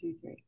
two, 0.00 0.14
three. 0.22 0.44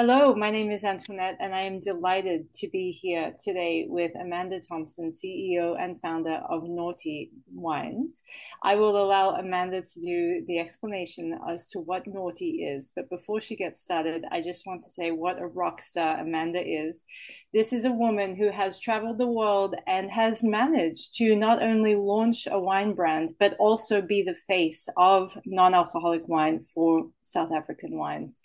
Hello, 0.00 0.32
my 0.32 0.48
name 0.48 0.70
is 0.70 0.84
Antoinette, 0.84 1.38
and 1.40 1.52
I 1.52 1.62
am 1.62 1.80
delighted 1.80 2.54
to 2.54 2.68
be 2.68 2.92
here 2.92 3.34
today 3.42 3.84
with 3.88 4.12
Amanda 4.14 4.60
Thomson, 4.60 5.10
CEO 5.10 5.74
and 5.76 6.00
founder 6.00 6.40
of 6.48 6.62
Noughty 6.62 7.30
Wines. 7.52 8.22
I 8.62 8.76
will 8.76 8.96
allow 8.96 9.30
Amanda 9.30 9.82
to 9.82 10.00
do 10.00 10.44
the 10.46 10.60
explanation 10.60 11.36
as 11.50 11.68
to 11.70 11.80
what 11.80 12.06
Noughty 12.06 12.76
is, 12.76 12.92
but 12.94 13.10
before 13.10 13.40
she 13.40 13.56
gets 13.56 13.80
started, 13.80 14.24
I 14.30 14.40
just 14.40 14.68
want 14.68 14.82
to 14.82 14.88
say 14.88 15.10
what 15.10 15.42
a 15.42 15.48
rock 15.48 15.82
star 15.82 16.20
Amanda 16.20 16.62
is. 16.64 17.04
This 17.52 17.72
is 17.72 17.84
a 17.84 17.90
woman 17.90 18.36
who 18.36 18.52
has 18.52 18.78
traveled 18.78 19.18
the 19.18 19.26
world 19.26 19.74
and 19.88 20.12
has 20.12 20.44
managed 20.44 21.14
to 21.14 21.34
not 21.34 21.60
only 21.60 21.96
launch 21.96 22.46
a 22.48 22.60
wine 22.60 22.94
brand, 22.94 23.30
but 23.40 23.56
also 23.58 24.00
be 24.00 24.22
the 24.22 24.36
face 24.46 24.88
of 24.96 25.36
non 25.44 25.74
alcoholic 25.74 26.28
wine 26.28 26.62
for 26.62 27.08
South 27.24 27.50
African 27.50 27.98
wines. 27.98 28.40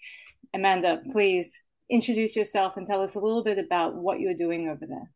Amanda, 0.53 1.01
please 1.11 1.61
introduce 1.89 2.35
yourself 2.35 2.77
and 2.77 2.85
tell 2.85 3.01
us 3.01 3.15
a 3.15 3.19
little 3.19 3.43
bit 3.43 3.59
about 3.59 3.95
what 3.95 4.19
you're 4.19 4.33
doing 4.33 4.69
over 4.69 4.85
there. 4.85 5.11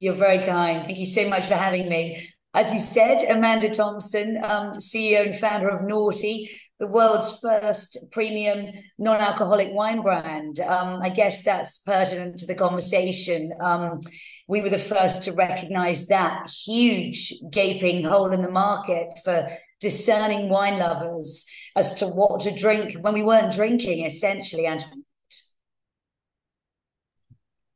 You're 0.00 0.14
very 0.14 0.44
kind. 0.44 0.84
Thank 0.84 0.98
you 0.98 1.06
so 1.06 1.28
much 1.28 1.46
for 1.46 1.54
having 1.54 1.88
me. 1.88 2.28
As 2.54 2.72
you 2.72 2.80
said, 2.80 3.22
Amanda 3.28 3.70
Thomson, 3.70 4.36
um, 4.44 4.74
CEO 4.74 5.26
and 5.26 5.38
founder 5.38 5.68
of 5.68 5.82
Noughty, 5.82 6.48
the 6.78 6.86
world's 6.86 7.38
first 7.38 7.96
premium 8.10 8.72
non-alcoholic 8.98 9.68
wine 9.70 10.02
brand. 10.02 10.60
Um, 10.60 11.00
I 11.00 11.08
guess 11.08 11.44
that's 11.44 11.78
pertinent 11.78 12.40
to 12.40 12.46
the 12.46 12.54
conversation. 12.54 13.52
Um, 13.60 14.00
we 14.48 14.60
were 14.60 14.68
the 14.68 14.78
first 14.78 15.22
to 15.22 15.32
recognize 15.32 16.08
that 16.08 16.50
huge 16.50 17.32
gaping 17.50 18.04
hole 18.04 18.32
in 18.32 18.42
the 18.42 18.50
market 18.50 19.08
for 19.24 19.48
discerning 19.80 20.48
wine 20.48 20.78
lovers 20.78 21.46
as 21.76 21.94
to 21.94 22.06
what 22.06 22.40
to 22.42 22.54
drink 22.54 22.94
when 23.00 23.14
we 23.14 23.22
weren't 23.22 23.52
drinking, 23.52 24.04
essentially, 24.04 24.66
and 24.66 24.84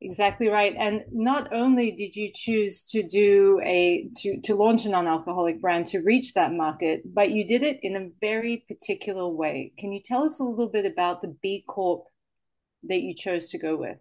exactly 0.01 0.47
right. 0.49 0.75
And 0.77 1.03
not 1.11 1.53
only 1.53 1.91
did 1.91 2.15
you 2.15 2.31
choose 2.33 2.89
to 2.91 3.03
do 3.03 3.59
a 3.63 4.09
to 4.17 4.39
to 4.41 4.55
launch 4.55 4.85
a 4.85 4.89
non-alcoholic 4.89 5.61
brand 5.61 5.87
to 5.87 5.99
reach 5.99 6.33
that 6.33 6.53
market 6.53 7.01
but 7.05 7.31
you 7.31 7.45
did 7.47 7.63
it 7.63 7.79
in 7.81 7.95
a 7.95 8.09
very 8.21 8.63
particular 8.67 9.27
way. 9.27 9.73
Can 9.77 9.91
you 9.91 9.99
tell 10.03 10.23
us 10.23 10.39
a 10.39 10.43
little 10.43 10.69
bit 10.69 10.85
about 10.85 11.21
the 11.21 11.35
b 11.41 11.63
corp 11.67 12.05
that 12.83 13.01
you 13.01 13.15
chose 13.15 13.49
to 13.49 13.57
go 13.57 13.75
with? 13.75 13.97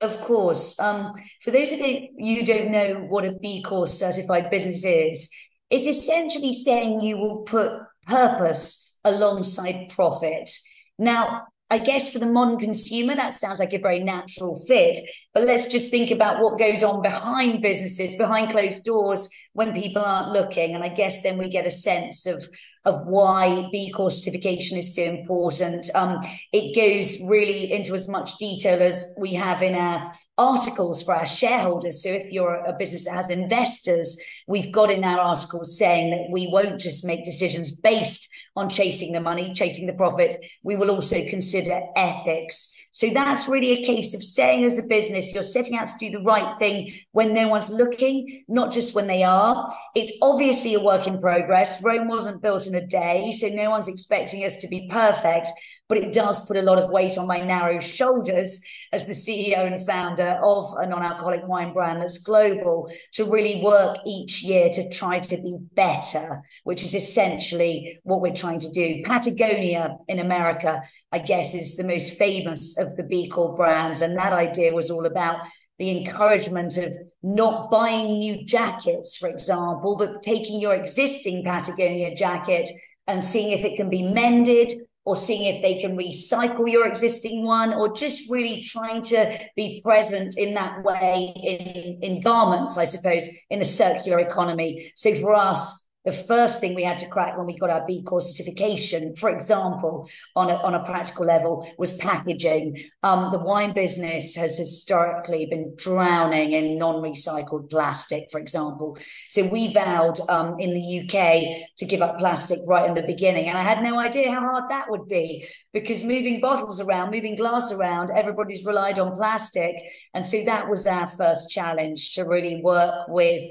Of 0.00 0.20
course. 0.20 0.78
Um, 0.78 1.14
for 1.40 1.50
those 1.50 1.72
of 1.72 1.78
you 1.80 2.40
who 2.40 2.44
don't 2.44 2.70
know 2.70 3.06
what 3.08 3.24
a 3.24 3.32
b 3.32 3.62
corp 3.62 3.88
certified 3.88 4.50
business 4.50 4.84
is 4.84 5.30
it's 5.70 5.86
essentially 5.86 6.52
saying 6.52 7.00
you 7.00 7.16
will 7.16 7.38
put 7.38 7.80
purpose 8.06 8.83
alongside 9.04 9.90
profit. 9.90 10.50
Now, 10.98 11.46
I 11.70 11.78
guess 11.78 12.12
for 12.12 12.18
the 12.18 12.26
modern 12.26 12.58
consumer, 12.58 13.14
that 13.14 13.34
sounds 13.34 13.58
like 13.58 13.72
a 13.72 13.78
very 13.78 14.00
natural 14.00 14.54
fit. 14.66 14.98
But 15.34 15.44
let's 15.44 15.66
just 15.66 15.90
think 15.90 16.12
about 16.12 16.40
what 16.40 16.58
goes 16.58 16.84
on 16.84 17.02
behind 17.02 17.60
businesses, 17.60 18.14
behind 18.14 18.52
closed 18.52 18.84
doors 18.84 19.28
when 19.52 19.74
people 19.74 20.02
aren't 20.02 20.32
looking. 20.32 20.76
And 20.76 20.84
I 20.84 20.88
guess 20.88 21.22
then 21.22 21.38
we 21.38 21.48
get 21.48 21.66
a 21.66 21.72
sense 21.72 22.24
of 22.24 22.48
of 22.84 23.06
why 23.06 23.66
B 23.72 23.90
Corp 23.90 24.12
certification 24.12 24.76
is 24.76 24.94
so 24.94 25.04
important. 25.04 25.86
Um, 25.94 26.20
it 26.52 26.76
goes 26.76 27.18
really 27.26 27.72
into 27.72 27.94
as 27.94 28.08
much 28.08 28.36
detail 28.36 28.82
as 28.82 29.14
we 29.16 29.32
have 29.34 29.62
in 29.62 29.74
our 29.74 30.12
articles 30.36 31.02
for 31.02 31.14
our 31.14 31.24
shareholders. 31.24 32.02
So 32.02 32.10
if 32.10 32.30
you're 32.30 32.56
a 32.56 32.74
business 32.74 33.06
that 33.06 33.14
has 33.14 33.30
investors, 33.30 34.18
we've 34.46 34.70
got 34.70 34.90
in 34.90 35.02
our 35.02 35.18
articles 35.18 35.78
saying 35.78 36.10
that 36.10 36.28
we 36.30 36.50
won't 36.52 36.78
just 36.78 37.06
make 37.06 37.24
decisions 37.24 37.72
based 37.72 38.28
on 38.54 38.68
chasing 38.68 39.12
the 39.12 39.20
money, 39.20 39.54
chasing 39.54 39.86
the 39.86 39.94
profit. 39.94 40.36
We 40.62 40.76
will 40.76 40.90
also 40.90 41.24
consider 41.26 41.80
ethics. 41.96 42.73
So 42.94 43.10
that's 43.10 43.48
really 43.48 43.72
a 43.72 43.84
case 43.84 44.14
of 44.14 44.22
saying 44.22 44.64
as 44.64 44.78
a 44.78 44.86
business, 44.86 45.34
you're 45.34 45.42
setting 45.42 45.76
out 45.76 45.88
to 45.88 45.94
do 45.98 46.10
the 46.12 46.22
right 46.22 46.56
thing 46.60 46.92
when 47.10 47.34
no 47.34 47.48
one's 47.48 47.68
looking, 47.68 48.44
not 48.46 48.70
just 48.70 48.94
when 48.94 49.08
they 49.08 49.24
are. 49.24 49.74
It's 49.96 50.12
obviously 50.22 50.74
a 50.74 50.80
work 50.80 51.08
in 51.08 51.20
progress. 51.20 51.82
Rome 51.82 52.06
wasn't 52.06 52.40
built 52.40 52.68
in 52.68 52.76
a 52.76 52.86
day, 52.86 53.32
so 53.32 53.48
no 53.48 53.68
one's 53.68 53.88
expecting 53.88 54.44
us 54.44 54.58
to 54.58 54.68
be 54.68 54.86
perfect 54.88 55.48
but 55.88 55.98
it 55.98 56.12
does 56.12 56.44
put 56.46 56.56
a 56.56 56.62
lot 56.62 56.78
of 56.78 56.90
weight 56.90 57.18
on 57.18 57.26
my 57.26 57.40
narrow 57.40 57.78
shoulders 57.78 58.60
as 58.92 59.06
the 59.06 59.12
CEO 59.12 59.66
and 59.66 59.86
founder 59.86 60.40
of 60.42 60.74
a 60.78 60.86
non 60.86 61.02
alcoholic 61.02 61.46
wine 61.46 61.72
brand 61.72 62.00
that's 62.00 62.18
global 62.18 62.90
to 63.12 63.24
really 63.24 63.62
work 63.62 63.98
each 64.06 64.42
year 64.42 64.70
to 64.70 64.88
try 64.88 65.18
to 65.18 65.36
be 65.36 65.56
better, 65.74 66.42
which 66.64 66.84
is 66.84 66.94
essentially 66.94 67.98
what 68.04 68.20
we're 68.20 68.34
trying 68.34 68.60
to 68.60 68.70
do. 68.72 69.02
Patagonia 69.04 69.96
in 70.08 70.20
America, 70.20 70.80
I 71.12 71.18
guess, 71.18 71.54
is 71.54 71.76
the 71.76 71.84
most 71.84 72.16
famous 72.16 72.78
of 72.78 72.96
the 72.96 73.02
B 73.02 73.28
Corp 73.28 73.56
brands. 73.56 74.00
And 74.00 74.16
that 74.16 74.32
idea 74.32 74.72
was 74.72 74.90
all 74.90 75.06
about 75.06 75.46
the 75.78 76.04
encouragement 76.04 76.76
of 76.76 76.96
not 77.22 77.70
buying 77.70 78.18
new 78.18 78.44
jackets, 78.46 79.16
for 79.16 79.28
example, 79.28 79.96
but 79.96 80.22
taking 80.22 80.60
your 80.60 80.74
existing 80.74 81.44
Patagonia 81.44 82.14
jacket 82.14 82.70
and 83.06 83.22
seeing 83.22 83.50
if 83.50 83.64
it 83.64 83.76
can 83.76 83.90
be 83.90 84.02
mended 84.02 84.72
or 85.04 85.16
seeing 85.16 85.54
if 85.54 85.62
they 85.62 85.80
can 85.80 85.96
recycle 85.96 86.70
your 86.70 86.86
existing 86.86 87.44
one 87.44 87.74
or 87.74 87.94
just 87.94 88.30
really 88.30 88.62
trying 88.62 89.02
to 89.02 89.38
be 89.54 89.80
present 89.82 90.38
in 90.38 90.54
that 90.54 90.82
way 90.82 91.32
in, 91.36 92.02
in 92.02 92.20
garments, 92.22 92.78
I 92.78 92.86
suppose, 92.86 93.28
in 93.50 93.58
the 93.58 93.64
circular 93.64 94.18
economy. 94.18 94.92
So 94.96 95.14
for 95.14 95.34
us, 95.34 95.83
the 96.04 96.12
first 96.12 96.60
thing 96.60 96.74
we 96.74 96.84
had 96.84 96.98
to 96.98 97.08
crack 97.08 97.36
when 97.36 97.46
we 97.46 97.56
got 97.56 97.70
our 97.70 97.86
B 97.86 98.02
Corp 98.02 98.22
certification, 98.22 99.14
for 99.14 99.30
example, 99.30 100.08
on 100.36 100.50
a, 100.50 100.54
on 100.56 100.74
a 100.74 100.84
practical 100.84 101.24
level, 101.24 101.66
was 101.78 101.96
packaging. 101.96 102.76
Um, 103.02 103.30
the 103.32 103.38
wine 103.38 103.72
business 103.72 104.36
has 104.36 104.58
historically 104.58 105.46
been 105.46 105.74
drowning 105.76 106.52
in 106.52 106.78
non-recycled 106.78 107.70
plastic, 107.70 108.28
for 108.30 108.38
example. 108.38 108.98
So 109.30 109.46
we 109.46 109.72
vowed 109.72 110.20
um, 110.28 110.60
in 110.60 110.74
the 110.74 111.00
UK 111.00 111.68
to 111.78 111.86
give 111.86 112.02
up 112.02 112.18
plastic 112.18 112.58
right 112.66 112.86
in 112.86 112.94
the 112.94 113.02
beginning, 113.02 113.48
and 113.48 113.56
I 113.56 113.62
had 113.62 113.82
no 113.82 113.98
idea 113.98 114.30
how 114.30 114.40
hard 114.40 114.68
that 114.68 114.90
would 114.90 115.08
be 115.08 115.48
because 115.72 116.04
moving 116.04 116.40
bottles 116.40 116.80
around, 116.80 117.12
moving 117.12 117.34
glass 117.34 117.72
around, 117.72 118.10
everybody's 118.10 118.66
relied 118.66 118.98
on 118.98 119.16
plastic, 119.16 119.74
and 120.12 120.24
so 120.24 120.44
that 120.44 120.68
was 120.68 120.86
our 120.86 121.06
first 121.06 121.50
challenge 121.50 122.14
to 122.14 122.24
really 122.24 122.60
work 122.62 123.08
with 123.08 123.42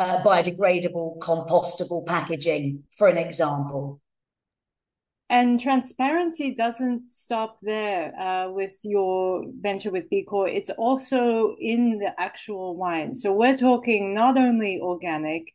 uh, 0.00 0.22
biodegradable, 0.22 1.18
compostable 1.18 2.04
packaging, 2.06 2.82
for 2.96 3.06
an 3.08 3.18
example. 3.18 4.00
And 5.28 5.60
transparency 5.60 6.54
doesn't 6.54 7.12
stop 7.12 7.58
there 7.62 8.18
uh, 8.18 8.50
with 8.50 8.76
your 8.82 9.44
venture 9.60 9.90
with 9.90 10.08
B 10.10 10.24
Corp. 10.24 10.50
It's 10.50 10.70
also 10.70 11.54
in 11.60 11.98
the 11.98 12.18
actual 12.18 12.76
wine. 12.76 13.14
So 13.14 13.32
we're 13.32 13.56
talking 13.56 14.14
not 14.14 14.38
only 14.38 14.80
organic, 14.80 15.52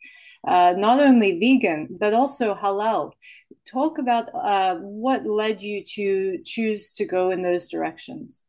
uh, 0.47 0.75
not 0.77 0.99
only 0.99 1.39
vegan, 1.39 1.97
but 1.99 2.13
also 2.13 2.55
halal. 2.55 3.11
Talk 3.65 3.97
about 3.97 4.29
uh, 4.33 4.75
what 4.75 5.25
led 5.25 5.61
you 5.61 5.83
to 5.95 6.37
choose 6.45 6.93
to 6.93 7.05
go 7.05 7.31
in 7.31 7.41
those 7.41 7.67
directions. 7.67 8.45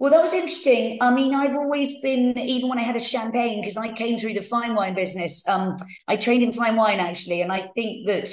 Well, 0.00 0.10
that 0.12 0.22
was 0.22 0.32
interesting. 0.32 0.96
I 1.02 1.10
mean, 1.10 1.34
I've 1.34 1.54
always 1.54 2.00
been, 2.00 2.38
even 2.38 2.70
when 2.70 2.78
I 2.78 2.82
had 2.82 2.96
a 2.96 3.00
champagne, 3.00 3.60
because 3.60 3.76
I 3.76 3.92
came 3.92 4.18
through 4.18 4.32
the 4.32 4.40
fine 4.40 4.74
wine 4.74 4.94
business. 4.94 5.46
Um, 5.46 5.76
I 6.08 6.16
trained 6.16 6.42
in 6.42 6.54
fine 6.54 6.74
wine 6.74 7.00
actually, 7.00 7.42
and 7.42 7.52
I 7.52 7.68
think 7.74 8.06
that 8.06 8.30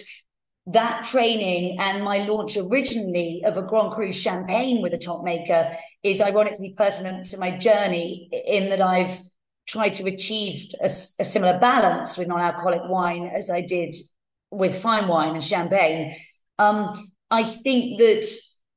that 0.68 1.04
training 1.04 1.78
and 1.82 2.06
my 2.06 2.20
launch 2.20 2.56
originally 2.56 3.44
of 3.46 3.58
a 3.58 3.62
Grand 3.62 3.92
Cru 3.92 4.14
champagne 4.14 4.82
with 4.82 4.94
a 4.94 4.98
top 4.98 5.26
maker 5.26 5.76
is 6.04 6.22
ironically 6.22 6.74
pertinent 6.78 7.26
to 7.28 7.38
my 7.38 7.52
journey 7.52 8.30
in 8.48 8.70
that 8.70 8.82
I've 8.82 9.20
tried 9.68 9.96
to 9.96 10.06
achieve 10.06 10.72
a, 10.82 10.86
a 10.86 11.26
similar 11.26 11.60
balance 11.60 12.18
with 12.18 12.30
non-alcoholic 12.30 12.84
wine 12.86 13.30
as 13.36 13.50
I 13.50 13.60
did 13.60 13.94
with 14.52 14.74
fine 14.74 15.10
wine 15.10 15.36
and 15.36 15.44
champagne. 15.44 16.16
Um, 16.60 17.12
I 17.30 17.44
think 17.44 18.00
that 18.00 18.26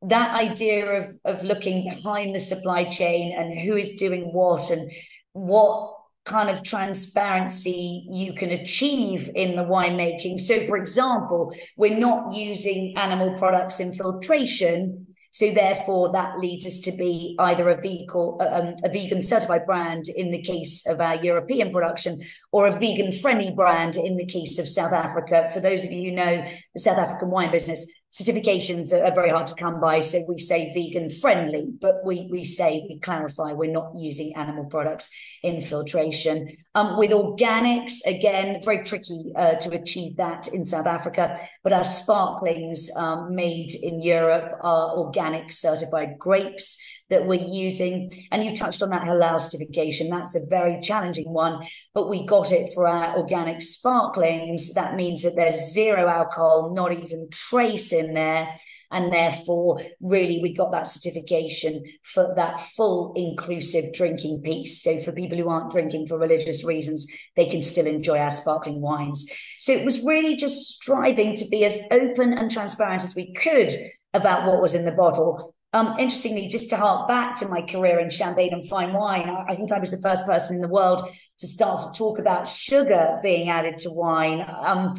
that 0.02 0.34
idea 0.34 0.86
of 1.00 1.14
of 1.24 1.44
looking 1.44 1.84
behind 1.84 2.34
the 2.34 2.40
supply 2.40 2.84
chain 2.84 3.34
and 3.36 3.52
who 3.60 3.76
is 3.76 3.94
doing 3.94 4.32
what 4.32 4.70
and 4.70 4.90
what 5.32 5.94
kind 6.24 6.50
of 6.50 6.62
transparency 6.62 8.06
you 8.10 8.32
can 8.34 8.50
achieve 8.50 9.30
in 9.34 9.56
the 9.56 9.64
winemaking. 9.64 10.38
So, 10.38 10.60
for 10.66 10.76
example, 10.76 11.52
we're 11.76 11.98
not 11.98 12.34
using 12.34 12.96
animal 12.96 13.36
products 13.38 13.80
in 13.80 13.92
filtration. 13.94 15.06
So, 15.32 15.52
therefore, 15.52 16.12
that 16.12 16.38
leads 16.38 16.66
us 16.66 16.80
to 16.80 16.92
be 16.92 17.36
either 17.38 17.68
a, 17.68 17.80
vehicle, 17.80 18.40
um, 18.40 18.74
a 18.84 18.88
vegan 18.88 19.22
certified 19.22 19.64
brand 19.64 20.08
in 20.08 20.30
the 20.30 20.42
case 20.42 20.86
of 20.86 21.00
our 21.00 21.16
European 21.16 21.72
production, 21.72 22.20
or 22.52 22.66
a 22.66 22.72
vegan 22.72 23.12
friendly 23.12 23.50
brand 23.50 23.96
in 23.96 24.16
the 24.16 24.26
case 24.26 24.58
of 24.58 24.68
South 24.68 24.92
Africa. 24.92 25.48
For 25.52 25.60
those 25.60 25.84
of 25.84 25.90
you 25.90 26.10
who 26.10 26.16
know 26.16 26.44
the 26.74 26.80
South 26.80 26.98
African 26.98 27.30
wine 27.30 27.50
business, 27.50 27.90
certifications 28.12 28.92
are, 28.92 29.14
very 29.14 29.30
hard 29.30 29.46
to 29.46 29.54
come 29.54 29.80
by. 29.80 30.00
So 30.00 30.24
we 30.28 30.38
say 30.38 30.72
vegan 30.74 31.10
friendly, 31.10 31.66
but 31.80 32.04
we 32.04 32.28
we 32.30 32.44
say 32.44 32.86
we 32.88 32.98
clarify 32.98 33.52
we're 33.52 33.70
not 33.70 33.92
using 33.96 34.34
animal 34.36 34.64
products 34.64 35.08
in 35.42 35.60
filtration. 35.60 36.56
Um, 36.74 36.98
with 36.98 37.10
organics, 37.10 37.94
again, 38.06 38.60
very 38.64 38.84
tricky 38.84 39.32
uh, 39.36 39.54
to 39.54 39.70
achieve 39.70 40.16
that 40.16 40.48
in 40.48 40.64
South 40.64 40.86
Africa. 40.86 41.36
But 41.62 41.72
our 41.72 41.84
sparklings 41.84 42.90
um, 42.96 43.34
made 43.34 43.74
in 43.74 44.02
Europe 44.02 44.58
are 44.62 44.96
organic 44.96 45.52
certified 45.52 46.18
grapes 46.18 46.78
that 47.10 47.26
we're 47.26 47.46
using. 47.46 48.10
And 48.30 48.42
you 48.42 48.54
touched 48.54 48.82
on 48.82 48.90
that 48.90 49.02
halal 49.02 49.40
certification. 49.40 50.08
That's 50.08 50.34
a 50.34 50.46
very 50.48 50.80
challenging 50.80 51.30
one, 51.32 51.62
but 51.92 52.08
we 52.08 52.24
got 52.24 52.52
it 52.52 52.72
for 52.72 52.88
our 52.88 53.16
organic 53.18 53.62
sparklings. 53.62 54.72
That 54.74 54.94
means 54.94 55.22
that 55.22 55.34
there's 55.36 55.72
zero 55.72 56.08
alcohol, 56.08 56.72
not 56.74 56.92
even 56.92 57.28
trace 57.30 57.92
in 57.92 58.14
there. 58.14 58.56
And 58.92 59.12
therefore, 59.12 59.82
really, 60.00 60.40
we 60.42 60.52
got 60.52 60.72
that 60.72 60.88
certification 60.88 61.84
for 62.02 62.32
that 62.34 62.58
full 62.58 63.12
inclusive 63.14 63.92
drinking 63.92 64.42
piece. 64.42 64.82
So, 64.82 64.98
for 65.00 65.12
people 65.12 65.38
who 65.38 65.48
aren't 65.48 65.70
drinking 65.70 66.06
for 66.06 66.18
religious 66.18 66.64
reasons, 66.64 67.06
they 67.36 67.46
can 67.46 67.62
still 67.62 67.86
enjoy 67.86 68.18
our 68.18 68.32
sparkling 68.32 68.80
wines. 68.80 69.26
So, 69.58 69.72
it 69.72 69.84
was 69.84 70.02
really 70.02 70.34
just 70.34 70.66
striving 70.66 71.36
to 71.36 71.46
be 71.48 71.64
as 71.64 71.78
open 71.92 72.32
and 72.32 72.50
transparent 72.50 73.04
as 73.04 73.14
we 73.14 73.32
could 73.32 73.72
about 74.12 74.44
what 74.44 74.60
was 74.60 74.74
in 74.74 74.84
the 74.84 74.90
bottle 74.90 75.54
um, 75.72 75.94
interestingly, 75.98 76.48
just 76.48 76.70
to 76.70 76.76
hark 76.76 77.06
back 77.06 77.38
to 77.38 77.48
my 77.48 77.62
career 77.62 78.00
in 78.00 78.10
champagne 78.10 78.52
and 78.52 78.68
fine 78.68 78.92
wine, 78.92 79.28
I, 79.28 79.52
I, 79.52 79.56
think 79.56 79.70
I 79.70 79.78
was 79.78 79.92
the 79.92 80.00
first 80.00 80.26
person 80.26 80.56
in 80.56 80.62
the 80.62 80.68
world 80.68 81.08
to 81.38 81.46
start 81.46 81.80
to 81.80 81.96
talk 81.96 82.18
about 82.18 82.48
sugar 82.48 83.20
being 83.22 83.50
added 83.50 83.78
to 83.78 83.90
wine. 83.90 84.44
Um, 84.48 84.94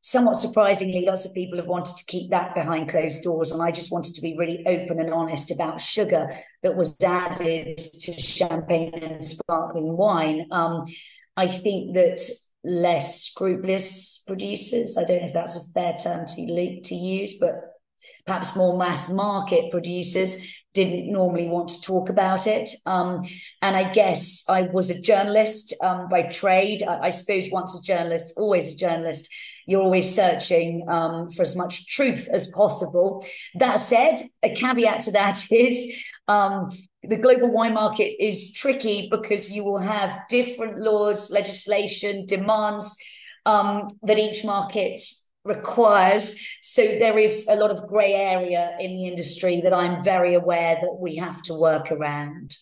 somewhat 0.00 0.36
surprisingly, 0.36 1.04
lots 1.06 1.26
of 1.26 1.34
people 1.34 1.58
have 1.58 1.66
wanted 1.66 1.98
to 1.98 2.04
keep 2.06 2.30
that 2.30 2.54
behind 2.54 2.88
closed 2.88 3.22
doors, 3.22 3.52
and 3.52 3.62
I 3.62 3.70
just 3.70 3.92
wanted 3.92 4.14
to 4.14 4.22
be 4.22 4.34
really 4.38 4.62
open 4.66 4.98
and 4.98 5.12
honest 5.12 5.50
about 5.50 5.78
sugar 5.78 6.38
that 6.62 6.74
was 6.74 6.96
added 7.02 7.76
to 7.76 8.12
champagne 8.14 8.94
and 8.94 9.22
sparkling 9.22 9.94
wine. 9.94 10.46
Um, 10.50 10.84
I 11.36 11.48
think 11.48 11.96
that 11.96 12.20
less 12.64 13.24
scrupulous 13.24 14.24
producers, 14.26 14.96
I 14.96 15.04
don't 15.04 15.20
know 15.20 15.26
if 15.26 15.34
that's 15.34 15.56
a 15.56 15.72
fair 15.74 15.96
term 16.02 16.26
to, 16.26 16.80
to 16.80 16.94
use, 16.94 17.34
but 17.38 17.73
perhaps 18.26 18.56
more 18.56 18.76
mass 18.76 19.10
market 19.10 19.70
producers 19.70 20.38
didn't 20.74 21.10
normally 21.10 21.48
want 21.48 21.68
to 21.68 21.80
talk 21.80 22.08
about 22.08 22.46
it. 22.46 22.68
Um, 22.84 23.22
and 23.62 23.76
I 23.76 23.92
guess 23.92 24.44
I 24.48 24.62
was 24.62 24.90
a 24.90 25.00
journalist 25.00 25.72
um, 25.82 26.08
by 26.08 26.22
trade. 26.22 26.82
I, 26.82 26.98
I, 26.98 27.10
suppose 27.10 27.48
once 27.50 27.78
a 27.78 27.82
journalist, 27.86 28.34
always 28.36 28.74
a 28.74 28.76
journalist, 28.76 29.28
you're 29.66 29.82
always 29.82 30.12
searching 30.12 30.84
um, 30.88 31.30
for 31.30 31.42
as 31.42 31.54
much 31.54 31.86
truth 31.86 32.28
as 32.30 32.50
possible. 32.50 33.24
That 33.54 33.76
said, 33.76 34.16
a 34.42 34.52
caveat 34.52 35.02
to 35.02 35.12
that 35.12 35.40
is 35.50 35.96
um, 36.26 36.70
the 37.04 37.18
global 37.18 37.52
wine 37.52 37.74
market 37.74 38.22
is 38.22 38.52
tricky 38.52 39.08
because 39.10 39.50
you 39.50 39.64
will 39.64 39.78
have 39.78 40.22
different 40.28 40.78
laws, 40.78 41.30
legislation, 41.30 42.26
demands 42.26 42.96
um, 43.46 43.86
that 44.02 44.18
each 44.18 44.44
market 44.44 45.00
requires. 45.44 46.38
So 46.62 46.82
there 46.82 47.18
is 47.18 47.46
a 47.48 47.56
lot 47.56 47.70
of 47.70 47.86
grey 47.86 48.14
area 48.14 48.76
in 48.80 48.96
the 48.96 49.06
industry 49.06 49.60
that 49.62 49.74
I'm 49.74 50.02
very 50.02 50.34
aware 50.34 50.76
that 50.80 50.96
we 50.98 51.16
have 51.16 51.42
to 51.42 51.54
work 51.54 51.92
around. 51.92 52.56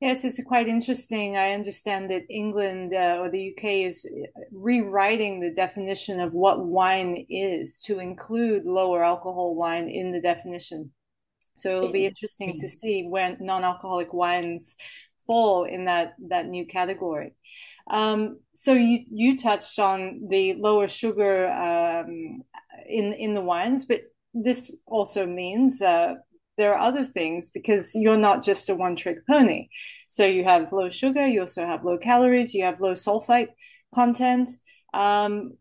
Yes, 0.00 0.24
it's 0.24 0.42
quite 0.42 0.66
interesting. 0.66 1.36
I 1.36 1.52
understand 1.52 2.10
that 2.10 2.24
England 2.28 2.92
uh, 2.92 3.18
or 3.20 3.30
the 3.30 3.54
UK 3.54 3.86
is 3.86 4.04
rewriting 4.50 5.38
the 5.38 5.54
definition 5.54 6.18
of 6.18 6.34
what 6.34 6.66
wine 6.66 7.24
is 7.30 7.80
to 7.82 8.00
include 8.00 8.64
lower 8.64 9.04
alcohol 9.04 9.54
wine 9.54 9.88
in 9.88 10.10
the 10.10 10.20
definition. 10.20 10.90
So 11.56 11.76
it'll 11.76 11.92
be 11.92 12.06
interesting 12.06 12.56
to 12.58 12.68
see 12.68 13.06
when 13.08 13.36
non-alcoholic 13.38 14.12
wines 14.12 14.74
fall 15.24 15.64
in 15.64 15.84
that 15.84 16.14
that 16.28 16.46
new 16.46 16.66
category. 16.66 17.34
Um, 17.92 18.40
so 18.54 18.72
you 18.72 19.04
you 19.10 19.36
touched 19.36 19.78
on 19.78 20.26
the 20.28 20.54
lower 20.54 20.88
sugar 20.88 21.48
um, 21.52 22.40
in 22.88 23.12
in 23.12 23.34
the 23.34 23.42
wines, 23.42 23.84
but 23.84 24.00
this 24.34 24.72
also 24.86 25.26
means 25.26 25.82
uh, 25.82 26.14
there 26.56 26.74
are 26.74 26.80
other 26.80 27.04
things 27.04 27.50
because 27.50 27.94
you're 27.94 28.16
not 28.16 28.42
just 28.42 28.70
a 28.70 28.74
one 28.74 28.96
trick 28.96 29.18
pony. 29.26 29.68
So 30.08 30.24
you 30.24 30.44
have 30.44 30.72
low 30.72 30.88
sugar, 30.88 31.26
you 31.26 31.40
also 31.40 31.66
have 31.66 31.84
low 31.84 31.98
calories, 31.98 32.54
you 32.54 32.64
have 32.64 32.80
low 32.80 32.92
sulfite 32.92 33.48
content. 33.94 34.48
Um, 34.94 35.58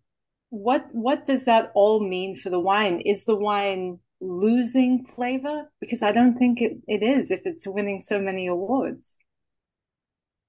what 0.49 0.87
what 0.91 1.25
does 1.25 1.45
that 1.45 1.71
all 1.75 1.99
mean 2.05 2.35
for 2.35 2.49
the 2.49 2.59
wine? 2.59 3.01
Is 3.01 3.25
the 3.25 3.37
wine 3.37 3.99
losing 4.21 5.05
flavor? 5.05 5.71
Because 5.81 6.01
I 6.01 6.13
don't 6.13 6.37
think 6.37 6.61
it, 6.61 6.77
it 6.87 7.03
is 7.03 7.29
if 7.31 7.41
it's 7.45 7.67
winning 7.67 8.01
so 8.01 8.21
many 8.21 8.47
awards. 8.47 9.17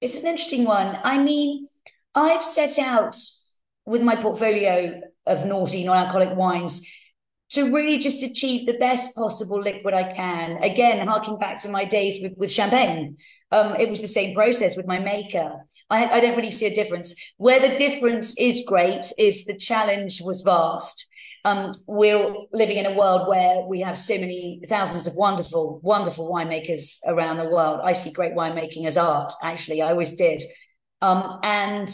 It's 0.01 0.17
an 0.17 0.27
interesting 0.27 0.65
one. 0.65 0.99
I 1.03 1.17
mean, 1.17 1.69
I've 2.15 2.43
set 2.43 2.79
out 2.79 3.15
with 3.85 4.01
my 4.01 4.15
portfolio 4.15 5.01
of 5.25 5.39
noughty 5.39 5.85
non-alcoholic 5.85 6.35
wines 6.37 6.87
to 7.51 7.71
really 7.71 7.99
just 7.99 8.23
achieve 8.23 8.65
the 8.65 8.77
best 8.79 9.15
possible 9.15 9.61
liquid 9.61 9.93
I 9.93 10.11
can. 10.13 10.63
Again, 10.63 11.05
harking 11.07 11.37
back 11.37 11.61
to 11.61 11.69
my 11.69 11.85
days 11.85 12.19
with, 12.21 12.33
with 12.37 12.51
champagne, 12.51 13.17
um, 13.51 13.75
it 13.75 13.89
was 13.89 14.01
the 14.01 14.07
same 14.07 14.33
process 14.33 14.75
with 14.75 14.87
my 14.87 14.97
maker. 14.97 15.65
I, 15.89 16.07
I 16.07 16.19
don't 16.19 16.35
really 16.35 16.51
see 16.51 16.65
a 16.65 16.73
difference. 16.73 17.13
Where 17.37 17.59
the 17.59 17.77
difference 17.77 18.35
is 18.39 18.63
great 18.65 19.05
is 19.17 19.45
the 19.45 19.57
challenge 19.57 20.21
was 20.21 20.41
vast. 20.41 21.07
Um, 21.45 21.73
we're 21.87 22.33
living 22.53 22.77
in 22.77 22.85
a 22.85 22.93
world 22.93 23.27
where 23.27 23.61
we 23.67 23.81
have 23.81 23.99
so 23.99 24.15
many 24.17 24.61
thousands 24.67 25.05
of 25.07 25.15
wonderful, 25.15 25.79
wonderful 25.83 26.31
winemakers 26.31 26.97
around 27.05 27.37
the 27.37 27.49
world. 27.49 27.81
I 27.83 27.93
see 27.93 28.11
great 28.11 28.33
winemaking 28.33 28.87
as 28.87 28.97
art, 28.97 29.33
actually. 29.43 29.81
I 29.81 29.91
always 29.91 30.15
did. 30.15 30.41
Um, 31.03 31.39
and 31.43 31.89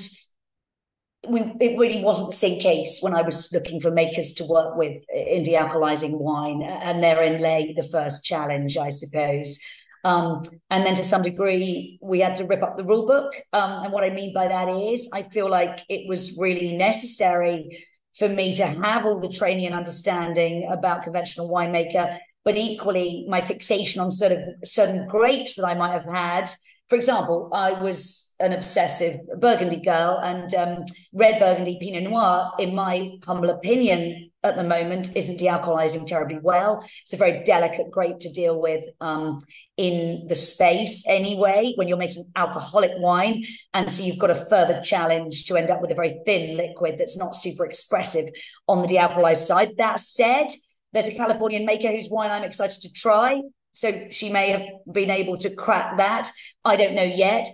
we, 1.27 1.41
it 1.59 1.79
really 1.79 2.03
wasn't 2.03 2.29
the 2.29 2.35
same 2.35 2.59
case 2.59 2.99
when 3.01 3.15
I 3.15 3.23
was 3.23 3.51
looking 3.51 3.81
for 3.81 3.89
makers 3.89 4.33
to 4.33 4.45
work 4.45 4.77
with 4.77 5.01
in 5.13 5.43
dealcoholizing 5.43 6.11
wine. 6.11 6.61
And 6.61 7.03
therein 7.03 7.41
lay 7.41 7.73
the 7.73 7.83
first 7.83 8.23
challenge, 8.23 8.77
I 8.77 8.89
suppose. 8.89 9.59
Um, 10.05 10.43
and 10.69 10.85
then 10.85 10.95
to 10.95 11.03
some 11.03 11.23
degree, 11.23 11.97
we 12.01 12.19
had 12.19 12.35
to 12.37 12.45
rip 12.45 12.61
up 12.61 12.77
the 12.77 12.83
rule 12.83 13.07
book. 13.07 13.33
Um, 13.51 13.83
and 13.83 13.91
what 13.91 14.03
I 14.03 14.11
mean 14.11 14.31
by 14.31 14.47
that 14.47 14.69
is, 14.69 15.09
I 15.11 15.23
feel 15.23 15.49
like 15.49 15.83
it 15.89 16.07
was 16.07 16.37
really 16.37 16.77
necessary 16.77 17.85
for 18.15 18.29
me 18.29 18.55
to 18.57 18.65
have 18.65 19.05
all 19.05 19.19
the 19.19 19.27
training 19.29 19.65
and 19.65 19.75
understanding 19.75 20.69
about 20.71 21.03
conventional 21.03 21.49
winemaker, 21.49 22.17
but 22.45 22.57
equally 22.57 23.25
my 23.27 23.41
fixation 23.41 24.01
on 24.01 24.11
sort 24.11 24.33
of 24.33 24.39
certain 24.63 25.07
grapes 25.07 25.55
that 25.55 25.65
I 25.65 25.73
might 25.73 25.93
have 25.93 26.05
had. 26.05 26.49
For 26.89 26.95
example, 26.95 27.49
I 27.53 27.73
was 27.73 28.28
an 28.39 28.53
obsessive 28.53 29.19
Burgundy 29.39 29.81
girl, 29.81 30.19
and 30.23 30.53
um, 30.55 30.85
red 31.13 31.39
Burgundy 31.39 31.77
Pinot 31.79 32.03
Noir, 32.03 32.51
in 32.57 32.73
my 32.73 33.17
humble 33.25 33.49
opinion, 33.49 34.31
at 34.43 34.55
the 34.55 34.63
moment, 34.63 35.15
isn't 35.15 35.39
dealcoholizing 35.39 36.07
terribly 36.07 36.39
well. 36.41 36.81
It's 37.01 37.11
a 37.11 37.17
very 37.17 37.43
delicate 37.43 37.91
grape 37.91 38.19
to 38.19 38.31
deal 38.31 38.61
with 38.61 38.83
um, 39.01 39.39
in 39.75 40.27
the 40.27 40.35
space 40.35 41.05
anyway, 41.07 41.73
when 41.75 41.89
you're 41.89 41.97
making 41.97 42.31
alcoholic 42.35 42.91
wine. 42.97 43.43
And 43.73 43.91
so 43.91 44.03
you've 44.03 44.19
got 44.19 44.31
a 44.31 44.35
further 44.35 44.81
challenge 44.81 45.45
to 45.47 45.57
end 45.57 45.69
up 45.69 45.81
with 45.81 45.91
a 45.91 45.95
very 45.95 46.21
thin 46.25 46.55
liquid 46.55 46.95
that's 46.97 47.17
not 47.17 47.35
super 47.35 47.65
expressive 47.65 48.29
on 48.67 48.81
the 48.81 48.87
dealcoholized 48.87 49.45
side. 49.45 49.71
That 49.77 49.99
said, 49.99 50.47
there's 50.93 51.07
a 51.07 51.15
Californian 51.15 51.65
maker 51.65 51.91
whose 51.91 52.09
wine 52.09 52.31
I'm 52.31 52.43
excited 52.43 52.81
to 52.81 52.91
try. 52.93 53.41
So 53.73 54.07
she 54.09 54.31
may 54.31 54.49
have 54.49 54.63
been 54.91 55.09
able 55.09 55.37
to 55.39 55.53
crack 55.53 55.97
that. 55.97 56.29
I 56.63 56.75
don't 56.77 56.95
know 56.95 57.03
yet. 57.03 57.45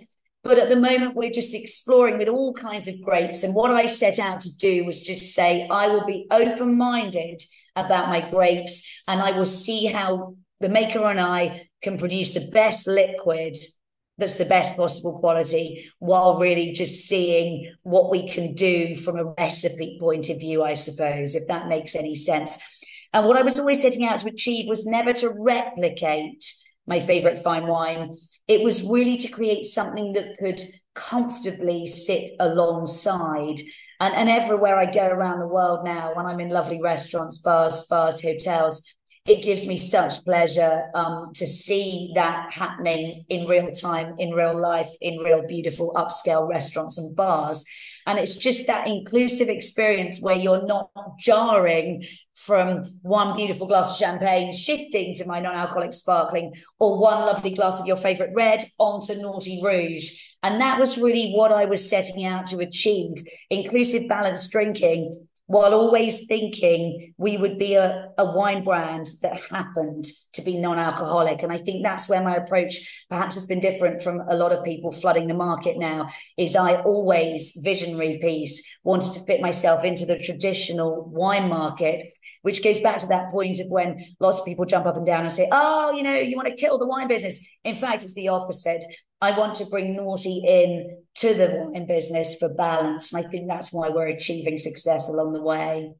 But 0.46 0.58
at 0.58 0.68
the 0.68 0.76
moment, 0.76 1.16
we're 1.16 1.30
just 1.30 1.54
exploring 1.54 2.18
with 2.18 2.28
all 2.28 2.52
kinds 2.52 2.86
of 2.86 3.00
grapes. 3.02 3.42
And 3.42 3.54
what 3.54 3.70
I 3.70 3.86
set 3.86 4.18
out 4.18 4.40
to 4.42 4.56
do 4.56 4.84
was 4.84 5.00
just 5.00 5.34
say, 5.34 5.66
I 5.68 5.88
will 5.88 6.04
be 6.04 6.26
open 6.30 6.78
minded 6.78 7.42
about 7.74 8.08
my 8.08 8.20
grapes 8.30 8.86
and 9.08 9.20
I 9.20 9.32
will 9.32 9.44
see 9.44 9.86
how 9.86 10.36
the 10.60 10.68
maker 10.68 11.04
and 11.04 11.20
I 11.20 11.68
can 11.82 11.98
produce 11.98 12.32
the 12.32 12.48
best 12.52 12.86
liquid 12.86 13.56
that's 14.18 14.36
the 14.36 14.44
best 14.44 14.76
possible 14.76 15.18
quality 15.18 15.90
while 15.98 16.38
really 16.38 16.72
just 16.72 17.06
seeing 17.06 17.74
what 17.82 18.10
we 18.10 18.28
can 18.28 18.54
do 18.54 18.96
from 18.96 19.18
a 19.18 19.24
recipe 19.24 19.98
point 20.00 20.30
of 20.30 20.38
view, 20.38 20.62
I 20.62 20.74
suppose, 20.74 21.34
if 21.34 21.48
that 21.48 21.68
makes 21.68 21.94
any 21.94 22.14
sense. 22.14 22.56
And 23.12 23.26
what 23.26 23.36
I 23.36 23.42
was 23.42 23.58
always 23.58 23.82
setting 23.82 24.04
out 24.04 24.20
to 24.20 24.28
achieve 24.28 24.68
was 24.68 24.86
never 24.86 25.12
to 25.14 25.34
replicate 25.36 26.44
my 26.86 27.00
favorite 27.00 27.38
fine 27.38 27.66
wine. 27.66 28.14
It 28.48 28.62
was 28.62 28.82
really 28.82 29.16
to 29.18 29.28
create 29.28 29.66
something 29.66 30.12
that 30.12 30.36
could 30.38 30.60
comfortably 30.94 31.86
sit 31.86 32.30
alongside. 32.40 33.60
And, 34.00 34.14
and 34.14 34.28
everywhere 34.28 34.76
I 34.76 34.90
go 34.90 35.06
around 35.06 35.40
the 35.40 35.46
world 35.46 35.84
now, 35.84 36.14
when 36.14 36.26
I'm 36.26 36.40
in 36.40 36.50
lovely 36.50 36.80
restaurants, 36.80 37.38
bars, 37.38 37.84
spas, 37.84 38.20
hotels, 38.22 38.82
it 39.26 39.42
gives 39.42 39.66
me 39.66 39.76
such 39.76 40.24
pleasure 40.24 40.84
um, 40.94 41.32
to 41.34 41.46
see 41.46 42.12
that 42.14 42.52
happening 42.52 43.24
in 43.28 43.46
real 43.46 43.72
time, 43.72 44.14
in 44.18 44.30
real 44.30 44.56
life, 44.56 44.88
in 45.00 45.18
real 45.18 45.44
beautiful 45.46 45.92
upscale 45.94 46.48
restaurants 46.48 46.96
and 46.96 47.16
bars. 47.16 47.64
And 48.06 48.20
it's 48.20 48.36
just 48.36 48.68
that 48.68 48.86
inclusive 48.86 49.48
experience 49.48 50.20
where 50.20 50.36
you're 50.36 50.64
not 50.64 50.90
jarring 51.18 52.06
from 52.36 52.82
one 53.00 53.34
beautiful 53.34 53.66
glass 53.66 53.90
of 53.90 53.96
champagne 53.96 54.52
shifting 54.52 55.14
to 55.14 55.26
my 55.26 55.40
non-alcoholic 55.40 55.94
sparkling 55.94 56.52
or 56.78 56.98
one 56.98 57.22
lovely 57.22 57.50
glass 57.50 57.80
of 57.80 57.86
your 57.86 57.96
favorite 57.96 58.30
red 58.34 58.62
onto 58.78 59.14
noughty 59.14 59.62
rouge. 59.62 60.20
And 60.42 60.60
that 60.60 60.78
was 60.78 60.98
really 60.98 61.32
what 61.32 61.50
i 61.50 61.64
was 61.64 61.88
setting 61.88 62.24
out 62.24 62.46
to 62.48 62.58
achieve 62.58 63.26
inclusive 63.50 64.06
balanced 64.06 64.50
drinking 64.52 65.26
while 65.46 65.74
always 65.74 66.26
thinking 66.26 67.14
we 67.16 67.36
would 67.36 67.58
be 67.58 67.74
a, 67.74 68.08
a 68.18 68.24
wine 68.24 68.64
brand 68.64 69.06
that 69.22 69.40
happened 69.50 70.04
to 70.32 70.42
be 70.42 70.56
non-alcoholic 70.56 71.42
and 71.42 71.52
i 71.52 71.56
think 71.56 71.82
that's 71.82 72.08
where 72.08 72.22
my 72.22 72.36
approach 72.36 73.04
perhaps 73.08 73.34
has 73.34 73.46
been 73.46 73.60
different 73.60 74.02
from 74.02 74.20
a 74.28 74.36
lot 74.36 74.52
of 74.52 74.64
people 74.64 74.90
flooding 74.90 75.28
the 75.28 75.34
market 75.34 75.78
now 75.78 76.08
is 76.36 76.56
i 76.56 76.74
always 76.82 77.52
visionary 77.62 78.18
piece 78.20 78.66
wanted 78.82 79.12
to 79.12 79.24
fit 79.24 79.40
myself 79.40 79.84
into 79.84 80.04
the 80.04 80.18
traditional 80.18 81.08
wine 81.10 81.48
market 81.48 82.12
which 82.46 82.62
goes 82.62 82.78
back 82.78 82.98
to 82.98 83.08
that 83.08 83.28
point 83.30 83.58
of 83.58 83.66
when 83.66 83.98
lots 84.20 84.38
of 84.38 84.44
people 84.44 84.64
jump 84.64 84.86
up 84.86 84.96
and 84.96 85.04
down 85.04 85.22
and 85.22 85.32
say, 85.32 85.48
oh, 85.50 85.90
you 85.90 86.04
know, 86.04 86.14
you 86.14 86.36
want 86.36 86.46
to 86.46 86.54
kill 86.54 86.78
the 86.78 86.86
wine 86.86 87.08
business. 87.08 87.44
In 87.64 87.74
fact, 87.74 88.04
it's 88.04 88.14
the 88.14 88.28
opposite. 88.28 88.84
I 89.20 89.36
want 89.36 89.56
to 89.56 89.66
bring 89.66 89.96
noughty 89.96 90.44
in 90.44 91.05
to 91.16 91.34
the 91.34 91.70
wine 91.72 91.86
business 91.86 92.36
for 92.36 92.48
balance. 92.48 93.12
And 93.12 93.24
I 93.24 93.28
think 93.28 93.48
that's 93.48 93.72
why 93.72 93.88
we're 93.88 94.08
achieving 94.08 94.58
success 94.58 95.08
along 95.08 95.32
the 95.32 95.42
way. 95.42 95.92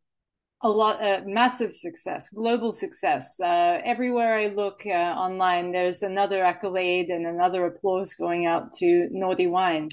A 0.62 0.68
lot 0.68 1.04
uh, 1.04 1.20
massive 1.26 1.74
success 1.74 2.30
global 2.30 2.72
success. 2.72 3.38
Uh, 3.38 3.78
everywhere 3.84 4.34
i 4.36 4.46
look 4.46 4.80
uh, 4.86 4.90
online 4.90 5.70
there's 5.70 6.00
another 6.02 6.42
accolade 6.42 7.08
and 7.10 7.26
another 7.26 7.66
applause 7.66 8.14
going 8.14 8.46
out 8.46 8.72
to 8.72 9.08
noughty 9.14 9.48
wine. 9.48 9.90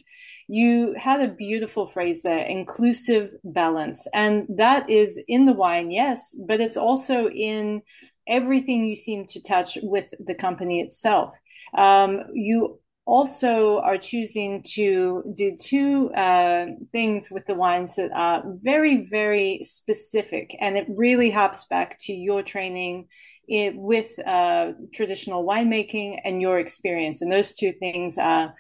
You 0.48 0.96
had 0.98 1.20
a 1.20 1.34
beautiful 1.34 1.86
phrase 1.86 2.24
there 2.24 2.46
inclusive 2.46 3.34
balance 3.44 4.08
and 4.14 4.48
that 4.56 4.90
is 4.90 5.22
in 5.28 5.46
the 5.46 5.54
wine 5.54 5.92
yes 5.92 6.34
but 6.48 6.62
it's 6.62 6.78
also 6.78 7.30
in 7.30 7.82
everything 8.28 8.86
you 8.86 8.96
seem 8.96 9.26
to 9.28 9.44
touch 9.44 9.78
with 9.84 10.14
the 10.26 10.36
company 10.36 10.80
itself. 10.80 11.36
Um, 11.78 12.24
you 12.34 12.80
also 13.06 13.80
are 13.80 13.98
choosing 13.98 14.64
to 14.64 15.24
do 15.36 15.58
two 15.58 16.10
uh, 16.14 16.68
things 16.92 17.30
with 17.30 17.46
the 17.46 17.54
wines 17.54 17.96
that 17.96 18.12
are 18.14 18.44
very, 18.46 19.06
very 19.10 19.60
specific. 19.64 20.56
And 20.60 20.78
it 20.78 20.88
really 20.90 21.30
hops 21.30 21.66
back 21.66 21.98
to 22.02 22.14
your 22.14 22.44
training 22.44 23.08
in, 23.48 23.76
with 23.76 24.18
uh, 24.26 24.72
traditional 24.94 25.46
winemaking 25.46 26.20
and 26.24 26.42
your 26.42 26.60
experience. 26.60 27.22
And 27.22 27.32
those 27.32 27.56
two 27.56 27.74
things 27.74 28.18
are 28.18 28.54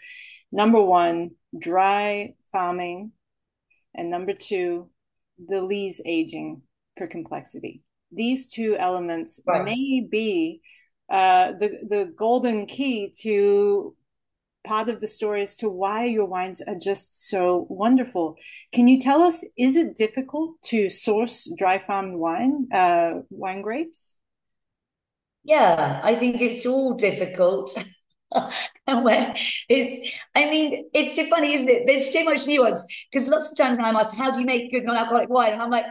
number 0.51 0.81
one, 0.81 1.31
dry 1.57 2.33
farming, 2.51 3.11
and 3.95 4.09
number 4.09 4.33
two, 4.33 4.89
the 5.47 5.61
lees 5.61 6.01
aging 6.05 6.61
for 6.97 7.07
complexity. 7.07 7.81
These 8.11 8.51
two 8.51 8.75
elements 8.77 9.39
right. 9.47 9.63
may 9.63 10.05
be 10.09 10.61
uh, 11.11 11.53
the 11.59 11.79
the 11.87 12.13
golden 12.15 12.65
key 12.65 13.11
to 13.21 13.95
part 14.63 14.89
of 14.89 15.01
the 15.01 15.07
story 15.07 15.41
as 15.41 15.57
to 15.57 15.69
why 15.69 16.05
your 16.05 16.25
wines 16.25 16.61
are 16.61 16.75
just 16.75 17.27
so 17.27 17.67
wonderful. 17.69 18.35
Can 18.71 18.87
you 18.87 18.99
tell 18.99 19.21
us, 19.21 19.43
is 19.57 19.75
it 19.75 19.95
difficult 19.95 20.61
to 20.63 20.89
source 20.89 21.51
dry 21.57 21.79
farmed 21.79 22.15
wine, 22.15 22.67
uh, 22.73 23.21
wine 23.29 23.61
grapes? 23.61 24.15
Yeah, 25.43 25.99
I 26.03 26.15
think 26.15 26.41
it's 26.41 26.65
all 26.65 26.93
difficult. 26.93 27.77
it's, 28.87 30.15
I 30.33 30.49
mean, 30.49 30.89
it's 30.93 31.15
so 31.15 31.25
funny, 31.25 31.53
isn't 31.53 31.69
it? 31.69 31.83
There's 31.85 32.11
so 32.11 32.23
much 32.23 32.47
nuance 32.47 32.83
because 33.11 33.27
lots 33.27 33.49
of 33.49 33.57
times 33.57 33.77
I'm 33.79 33.95
asked, 33.95 34.15
how 34.15 34.31
do 34.31 34.39
you 34.39 34.45
make 34.45 34.71
good 34.71 34.85
non-alcoholic 34.85 35.29
wine? 35.29 35.53
And 35.53 35.61
I'm 35.61 35.69
like, 35.69 35.85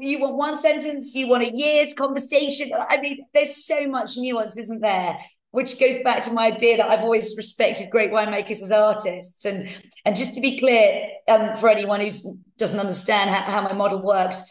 you 0.00 0.20
want 0.20 0.36
one 0.36 0.56
sentence, 0.56 1.14
you 1.14 1.28
want 1.28 1.42
a 1.42 1.54
year's 1.54 1.92
conversation. 1.94 2.70
I 2.88 3.00
mean, 3.00 3.26
there's 3.34 3.66
so 3.66 3.86
much 3.86 4.16
nuance, 4.16 4.56
isn't 4.56 4.80
there? 4.80 5.18
Which 5.54 5.78
goes 5.78 5.98
back 6.00 6.24
to 6.24 6.32
my 6.32 6.46
idea 6.46 6.76
that 6.76 6.90
I've 6.90 7.04
always 7.04 7.36
respected 7.36 7.88
great 7.88 8.10
winemakers 8.10 8.60
as 8.60 8.72
artists. 8.72 9.44
And 9.44 9.68
and 10.04 10.16
just 10.16 10.34
to 10.34 10.40
be 10.40 10.58
clear, 10.58 11.06
um, 11.28 11.54
for 11.56 11.68
anyone 11.68 12.00
who 12.00 12.10
doesn't 12.58 12.80
understand 12.80 13.30
how, 13.30 13.42
how 13.42 13.62
my 13.62 13.72
model 13.72 14.02
works, 14.02 14.42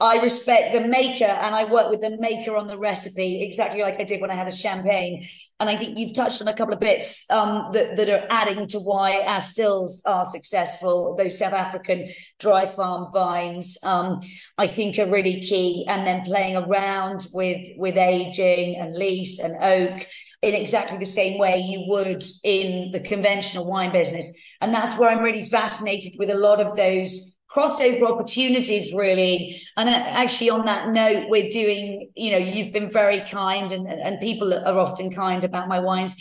I 0.00 0.16
respect 0.22 0.72
the 0.72 0.80
maker 0.80 1.24
and 1.24 1.54
I 1.54 1.64
work 1.64 1.90
with 1.90 2.00
the 2.00 2.16
maker 2.18 2.56
on 2.56 2.68
the 2.68 2.78
recipe 2.78 3.42
exactly 3.42 3.82
like 3.82 4.00
I 4.00 4.04
did 4.04 4.20
when 4.22 4.30
I 4.30 4.34
had 4.34 4.48
a 4.48 4.54
champagne. 4.54 5.26
And 5.60 5.68
I 5.68 5.76
think 5.76 5.98
you've 5.98 6.14
touched 6.14 6.40
on 6.40 6.48
a 6.48 6.54
couple 6.54 6.74
of 6.74 6.80
bits 6.80 7.24
um, 7.30 7.70
that, 7.72 7.96
that 7.96 8.08
are 8.08 8.26
adding 8.30 8.66
to 8.68 8.78
why 8.78 9.22
our 9.22 9.40
stills 9.40 10.02
are 10.04 10.24
successful. 10.24 11.16
Those 11.16 11.38
South 11.38 11.54
African 11.54 12.10
dry 12.38 12.66
farm 12.66 13.10
vines, 13.12 13.78
um, 13.82 14.20
I 14.56 14.66
think 14.66 14.98
are 14.98 15.10
really 15.10 15.40
key. 15.40 15.86
And 15.88 16.06
then 16.06 16.24
playing 16.24 16.56
around 16.56 17.26
with, 17.32 17.64
with 17.76 17.96
aging 17.96 18.76
and 18.76 18.94
lees 18.94 19.38
and 19.38 19.56
oak 19.62 20.06
in 20.46 20.54
exactly 20.54 20.96
the 20.96 21.06
same 21.06 21.38
way 21.38 21.58
you 21.58 21.84
would 21.88 22.24
in 22.44 22.92
the 22.92 23.00
conventional 23.00 23.66
wine 23.66 23.92
business. 23.92 24.32
And 24.60 24.72
that's 24.72 24.98
where 24.98 25.10
I'm 25.10 25.22
really 25.22 25.44
fascinated 25.44 26.14
with 26.18 26.30
a 26.30 26.34
lot 26.34 26.60
of 26.60 26.76
those 26.76 27.36
crossover 27.50 28.02
opportunities, 28.02 28.92
really. 28.94 29.62
And 29.76 29.88
actually, 29.88 30.50
on 30.50 30.64
that 30.66 30.90
note, 30.90 31.28
we're 31.28 31.50
doing, 31.50 32.10
you 32.14 32.30
know, 32.30 32.38
you've 32.38 32.72
been 32.72 32.90
very 32.90 33.20
kind 33.22 33.72
and, 33.72 33.88
and 33.88 34.20
people 34.20 34.54
are 34.54 34.78
often 34.78 35.12
kind 35.12 35.44
about 35.44 35.68
my 35.68 35.78
wines. 35.78 36.14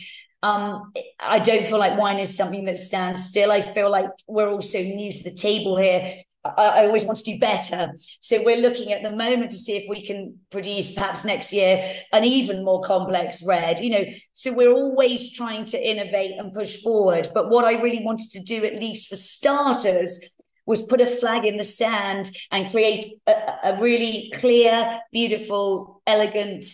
Um, 0.43 0.91
I 1.19 1.39
don't 1.39 1.65
feel 1.65 1.79
like 1.79 1.97
wine 1.97 2.19
is 2.19 2.35
something 2.35 2.65
that 2.65 2.77
stands 2.77 3.25
still. 3.25 3.51
I 3.51 3.61
feel 3.61 3.89
like 3.89 4.09
we're 4.27 4.49
also 4.49 4.79
new 4.79 5.13
to 5.13 5.23
the 5.23 5.33
table 5.33 5.77
here. 5.77 6.21
I, 6.57 6.85
always 6.85 7.05
want 7.05 7.17
to 7.19 7.23
do 7.23 7.39
better. 7.39 7.93
So 8.19 8.43
we're 8.43 8.61
looking 8.61 8.91
at 8.93 9.03
the 9.03 9.15
moment 9.15 9.51
to 9.51 9.57
see 9.57 9.77
if 9.77 9.85
we 9.89 10.05
can 10.05 10.39
produce 10.51 10.91
perhaps 10.91 11.25
next 11.25 11.51
year 11.51 11.95
an 12.13 12.23
even 12.23 12.63
more 12.63 12.81
complex 12.81 13.43
red, 13.45 13.79
you 13.79 13.89
know. 13.89 14.05
So 14.33 14.53
we're 14.53 14.71
always 14.71 15.33
trying 15.33 15.65
to 15.65 15.89
innovate 15.89 16.37
and 16.37 16.53
push 16.53 16.81
forward. 16.81 17.29
But 17.33 17.49
what 17.49 17.65
I 17.65 17.81
really 17.81 18.03
wanted 18.03 18.31
to 18.31 18.41
do, 18.41 18.63
at 18.63 18.79
least 18.79 19.09
for 19.09 19.15
starters, 19.15 20.19
was 20.65 20.83
put 20.83 21.01
a 21.01 21.05
flag 21.05 21.45
in 21.45 21.57
the 21.57 21.63
sand 21.63 22.31
and 22.51 22.71
create 22.71 23.19
a, 23.27 23.31
a 23.63 23.81
really 23.81 24.31
clear, 24.37 24.99
beautiful, 25.11 26.01
elegant 26.07 26.65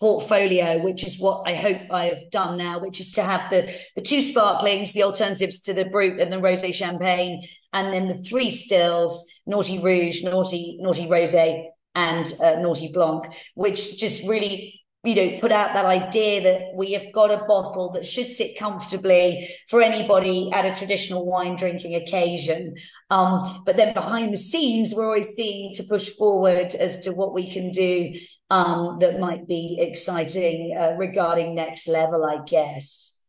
portfolio, 0.00 0.78
which 0.78 1.04
is 1.04 1.20
what 1.20 1.46
I 1.46 1.54
hope 1.54 1.82
I 1.90 2.06
have 2.06 2.30
done 2.30 2.56
now, 2.56 2.78
which 2.78 3.00
is 3.00 3.12
to 3.12 3.22
have 3.22 3.50
the, 3.50 3.72
the 3.94 4.02
two 4.02 4.22
sparklings, 4.22 4.92
the 4.92 5.02
alternatives 5.02 5.60
to 5.62 5.74
the 5.74 5.84
Brut 5.84 6.18
and 6.18 6.32
the 6.32 6.38
Rosé 6.38 6.74
Champagne, 6.74 7.46
and 7.72 7.92
then 7.92 8.08
the 8.08 8.18
three 8.18 8.50
stills, 8.50 9.26
Noughty 9.48 9.82
Rouge, 9.82 10.24
Noughty, 10.24 10.80
Noughty 10.80 11.06
Rosé, 11.06 11.66
and 11.94 12.26
uh, 12.40 12.56
Noughty 12.56 12.92
Blanc, 12.92 13.26
which 13.54 13.98
just 13.98 14.26
really 14.26 14.80
you 15.02 15.14
know, 15.14 15.38
put 15.38 15.50
out 15.50 15.72
that 15.72 15.86
idea 15.86 16.42
that 16.42 16.74
we 16.74 16.92
have 16.92 17.10
got 17.12 17.30
a 17.30 17.44
bottle 17.46 17.90
that 17.92 18.04
should 18.04 18.30
sit 18.30 18.58
comfortably 18.58 19.48
for 19.68 19.80
anybody 19.80 20.50
at 20.52 20.66
a 20.66 20.74
traditional 20.74 21.24
wine 21.24 21.56
drinking 21.56 21.94
occasion. 21.94 22.74
Um, 23.08 23.62
but 23.64 23.78
then 23.78 23.94
behind 23.94 24.30
the 24.32 24.38
scenes, 24.38 24.92
we're 24.94 25.06
always 25.06 25.30
seeing 25.30 25.72
to 25.74 25.84
push 25.84 26.10
forward 26.10 26.74
as 26.74 27.00
to 27.04 27.12
what 27.12 27.32
we 27.32 27.50
can 27.50 27.70
do 27.70 28.12
um, 28.50 28.98
that 28.98 29.20
might 29.20 29.46
be 29.46 29.78
exciting 29.80 30.76
uh, 30.76 30.94
regarding 30.98 31.54
next 31.54 31.86
level, 31.88 32.24
I 32.24 32.42
guess. 32.44 33.19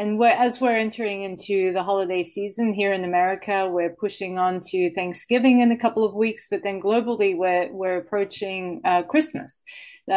And 0.00 0.18
we're, 0.18 0.28
as 0.28 0.62
we're 0.62 0.78
entering 0.78 1.20
into 1.20 1.74
the 1.74 1.82
holiday 1.82 2.24
season 2.24 2.72
here 2.72 2.94
in 2.94 3.04
America, 3.04 3.68
we're 3.70 3.94
pushing 3.94 4.38
on 4.38 4.60
to 4.70 4.90
Thanksgiving 4.94 5.60
in 5.60 5.70
a 5.72 5.76
couple 5.76 6.04
of 6.06 6.14
weeks, 6.14 6.48
but 6.50 6.62
then 6.62 6.80
globally 6.80 7.36
we're 7.36 7.70
we're 7.70 7.98
approaching 7.98 8.80
uh, 8.86 9.02
Christmas 9.02 9.62
uh, 10.08 10.12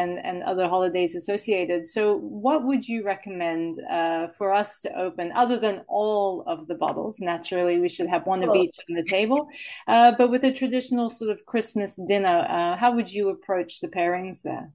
and 0.00 0.18
and 0.24 0.42
other 0.44 0.66
holidays 0.66 1.14
associated. 1.14 1.84
So, 1.84 2.16
what 2.20 2.64
would 2.64 2.88
you 2.88 3.04
recommend 3.04 3.76
uh, 3.90 4.28
for 4.38 4.54
us 4.54 4.80
to 4.80 4.98
open, 4.98 5.30
other 5.34 5.58
than 5.58 5.82
all 5.88 6.42
of 6.46 6.66
the 6.66 6.74
bottles? 6.74 7.20
Naturally, 7.20 7.78
we 7.78 7.90
should 7.90 8.08
have 8.08 8.26
one 8.26 8.42
of 8.42 8.56
each 8.56 8.76
on 8.88 8.96
the 8.96 9.04
table, 9.10 9.46
uh, 9.88 10.12
but 10.16 10.30
with 10.30 10.42
a 10.44 10.54
traditional 10.54 11.10
sort 11.10 11.30
of 11.30 11.44
Christmas 11.44 12.00
dinner, 12.08 12.46
uh, 12.48 12.78
how 12.78 12.92
would 12.92 13.12
you 13.12 13.28
approach 13.28 13.80
the 13.80 13.88
pairings 13.88 14.40
there? 14.40 14.72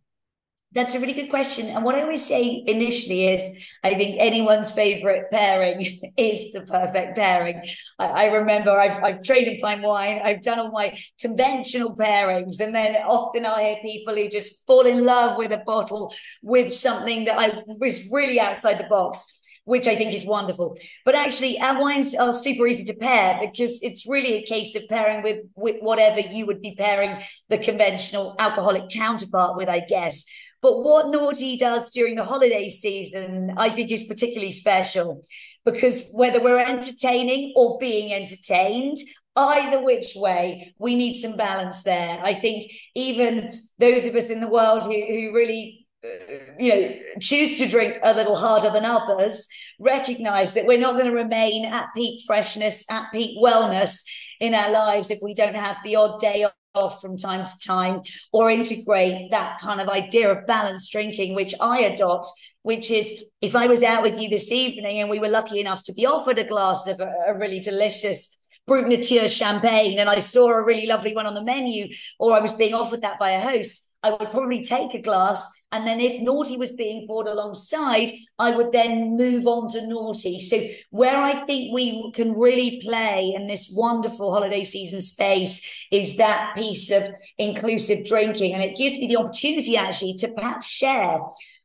That's 0.73 0.95
a 0.95 0.99
really 0.99 1.13
good 1.13 1.29
question. 1.29 1.67
And 1.67 1.83
what 1.83 1.93
I 1.93 2.01
always 2.01 2.25
say 2.25 2.63
initially 2.65 3.27
is 3.27 3.63
I 3.83 3.93
think 3.93 4.15
anyone's 4.19 4.71
favorite 4.71 5.29
pairing 5.31 5.81
is 6.17 6.51
the 6.51 6.61
perfect 6.61 7.15
pairing. 7.15 7.61
I, 7.99 8.05
I, 8.05 8.23
remember 8.25 8.71
I've, 8.71 9.03
I've 9.03 9.23
trained 9.23 9.47
in 9.47 9.61
fine 9.61 9.83
wine, 9.83 10.19
I've 10.23 10.41
done 10.41 10.59
all 10.59 10.71
my 10.71 10.97
conventional 11.19 11.95
pairings, 11.95 12.59
and 12.59 12.73
then 12.73 12.95
often 12.95 13.45
I 13.45 13.63
hear 13.63 13.77
people 13.83 14.15
who 14.15 14.29
just 14.29 14.65
fall 14.65 14.87
in 14.87 15.05
love 15.05 15.37
with 15.37 15.51
a 15.51 15.59
bottle 15.59 16.13
with 16.41 16.73
something 16.73 17.25
that 17.25 17.37
I 17.37 17.61
was 17.67 18.09
really 18.11 18.39
outside 18.39 18.79
the 18.79 18.87
box 18.89 19.41
which 19.65 19.87
I 19.87 19.95
think 19.95 20.13
is 20.13 20.25
wonderful. 20.25 20.77
But 21.05 21.15
actually, 21.15 21.57
our 21.57 21.79
wines 21.79 22.13
are 22.13 22.33
super 22.33 22.67
easy 22.67 22.83
to 22.85 22.93
pair 22.93 23.39
because 23.39 23.81
it's 23.81 24.05
really 24.05 24.33
a 24.33 24.45
case 24.45 24.75
of 24.75 24.83
pairing 24.89 25.23
with, 25.23 25.45
with 25.55 25.77
whatever 25.79 26.19
you 26.19 26.45
would 26.47 26.61
be 26.61 26.75
pairing 26.75 27.21
the 27.47 27.57
conventional 27.57 28.35
alcoholic 28.39 28.89
counterpart 28.89 29.55
with, 29.55 29.69
I 29.69 29.79
guess. 29.79 30.25
But 30.63 30.81
what 30.81 31.07
Noughty 31.07 31.59
does 31.59 31.91
during 31.91 32.15
the 32.15 32.23
holiday 32.23 32.69
season, 32.69 33.53
I 33.57 33.69
think 33.69 33.91
is 33.91 34.05
particularly 34.05 34.53
special 34.53 35.21
because 35.65 36.09
whether 36.13 36.41
we're 36.41 36.57
entertaining 36.57 37.51
or 37.57 37.77
being 37.79 38.13
entertained, 38.13 38.97
either 39.35 39.83
which 39.83 40.13
way, 40.15 40.73
we 40.79 40.95
need 40.95 41.19
some 41.19 41.35
balance 41.35 41.83
there. 41.83 42.17
I 42.23 42.33
think 42.33 42.71
even 42.95 43.51
those 43.77 44.05
of 44.05 44.15
us 44.15 44.29
in 44.29 44.39
the 44.39 44.47
world 44.47 44.83
who, 44.83 44.93
who 44.93 45.33
really 45.33 45.85
uh, 46.01 46.53
you 46.57 46.73
know 46.73 46.91
choose 47.19 47.57
to 47.57 47.67
drink 47.67 47.97
a 48.01 48.13
little 48.13 48.35
harder 48.35 48.69
than 48.69 48.83
others 48.83 49.47
recognize 49.79 50.53
that 50.53 50.65
we're 50.65 50.77
not 50.77 50.95
going 50.95 51.05
to 51.05 51.15
remain 51.15 51.65
at 51.65 51.87
peak 51.95 52.21
freshness 52.27 52.83
at 52.89 53.05
peak 53.13 53.37
wellness 53.41 54.01
in 54.41 54.53
our 54.53 54.69
lives 54.69 55.09
if 55.09 55.19
we 55.21 55.33
don't 55.33 55.55
have 55.55 55.77
the 55.85 55.95
odd 55.95 56.19
day 56.19 56.45
off 56.75 57.01
from 57.01 57.17
time 57.17 57.45
to 57.45 57.59
time 57.65 58.01
or 58.31 58.49
integrate 58.49 59.31
that 59.31 59.59
kind 59.59 59.79
of 59.79 59.89
idea 59.89 60.31
of 60.31 60.45
balanced 60.47 60.91
drinking 60.91 61.35
which 61.35 61.53
i 61.59 61.81
adopt 61.81 62.27
which 62.63 62.89
is 62.89 63.23
if 63.41 63.55
i 63.55 63.67
was 63.67 63.83
out 63.83 64.03
with 64.03 64.19
you 64.19 64.29
this 64.29 64.51
evening 64.51 64.99
and 64.99 65.09
we 65.09 65.19
were 65.19 65.29
lucky 65.29 65.59
enough 65.59 65.83
to 65.83 65.93
be 65.93 66.05
offered 66.05 66.39
a 66.39 66.43
glass 66.43 66.87
of 66.87 66.99
a, 66.99 67.13
a 67.27 67.37
really 67.37 67.59
delicious 67.59 68.35
Brut 68.65 68.87
Nature 68.87 69.27
champagne 69.27 69.99
and 69.99 70.09
I 70.09 70.19
saw 70.19 70.47
a 70.47 70.63
really 70.63 70.87
lovely 70.87 71.13
one 71.13 71.27
on 71.27 71.33
the 71.33 71.43
menu, 71.43 71.87
or 72.17 72.31
I 72.31 72.39
was 72.39 72.53
being 72.53 72.73
offered 72.73 73.01
that 73.01 73.19
by 73.19 73.31
a 73.31 73.41
host, 73.41 73.89
I 74.01 74.11
would 74.11 74.31
probably 74.31 74.63
take 74.63 74.93
a 74.93 75.01
glass. 75.01 75.45
And 75.73 75.87
then 75.87 75.99
if 75.99 76.21
noughty 76.21 76.57
was 76.57 76.71
being 76.71 77.07
poured 77.07 77.25
alongside, 77.25 78.13
I 78.37 78.55
would 78.55 78.71
then 78.71 79.17
move 79.17 79.47
on 79.47 79.71
to 79.71 79.79
noughty. 79.79 80.39
So 80.39 80.61
where 80.91 81.17
I 81.17 81.45
think 81.45 81.73
we 81.73 82.11
can 82.11 82.33
really 82.33 82.79
play 82.83 83.33
in 83.35 83.47
this 83.47 83.71
wonderful 83.73 84.31
holiday 84.31 84.63
season 84.63 85.01
space 85.01 85.65
is 85.91 86.17
that 86.17 86.53
piece 86.55 86.91
of 86.91 87.03
inclusive 87.39 88.05
drinking. 88.05 88.53
And 88.53 88.63
it 88.63 88.77
gives 88.77 88.97
me 88.99 89.07
the 89.07 89.17
opportunity 89.17 89.75
actually 89.75 90.13
to 90.19 90.27
perhaps 90.27 90.67
share 90.67 91.19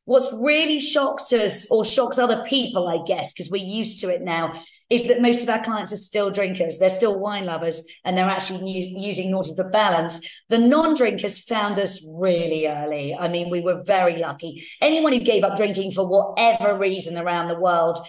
what's 0.07 0.33
really 0.33 0.81
shocked 0.81 1.35
us 1.35 1.71
or 1.71 1.85
shocks 1.85 2.19
other 2.19 2.43
people, 2.49 2.89
I 2.89 3.05
guess, 3.07 3.31
because 3.35 3.51
we're 3.51 3.63
used 3.63 4.01
to 4.01 4.09
it 4.09 4.23
now, 4.23 4.59
is 4.91 5.07
that 5.09 5.21
most 5.21 5.43
of 5.43 5.49
our 5.49 5.63
clients 5.63 5.93
are 5.93 5.99
still 5.99 6.31
drinkers. 6.31 6.79
They're 6.79 6.91
still 6.91 7.19
wine 7.19 7.45
lovers 7.45 7.83
and 8.05 8.17
they're 8.17 8.25
actually 8.25 8.95
using 8.97 9.31
Noughty 9.31 9.55
for 9.55 9.69
balance. 9.69 10.27
The 10.49 10.59
non 10.59 10.95
drinkers 10.95 11.41
found 11.41 11.79
us 11.79 12.05
really 12.09 12.67
early. 12.67 13.15
I 13.15 13.29
mean, 13.29 13.51
we 13.51 13.61
were 13.61 13.83
very 13.83 14.17
lucky. 14.17 14.67
Anyone 14.81 15.13
who 15.13 15.21
gave 15.21 15.45
up 15.45 15.57
drinking 15.57 15.93
for 15.93 16.09
whatever 16.09 16.77
reason 16.77 17.19
around 17.19 17.49
the 17.49 17.59
world 17.59 18.07